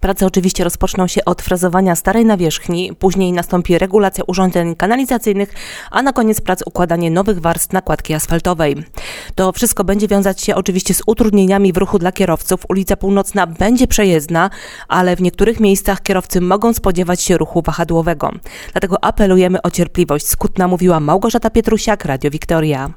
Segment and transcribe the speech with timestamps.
[0.00, 5.52] Prace oczywiście rozpoczną się od frezowania starej nawierzchni, później nastąpi regulacja urządzeń kanalizacyjnych,
[5.90, 8.76] a na koniec prac układanie nowych warstw nakładki asfaltowej.
[9.34, 12.60] To wszystko będzie wiązać się oczywiście z utrudnieniami w ruchu dla kierowców.
[12.68, 14.50] Ulica Północna będzie przejezdna,
[14.88, 18.32] ale w niektórych miejscach kierowcy mogą spodziewać się ruchu wahadłowego.
[18.72, 20.28] Dlatego apelujemy o cierpliwość.
[20.28, 22.90] Skutna mówiła Małgorzata Pietrusiak, Radio Wiktoria.